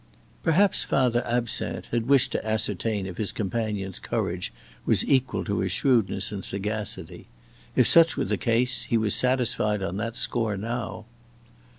[0.41, 4.51] Perhaps Father Absinthe had wished to ascertain if his companion's courage
[4.83, 7.27] was equal to his shrewdness and sagacity.
[7.75, 11.05] If such were the case he was satisfied on this score now.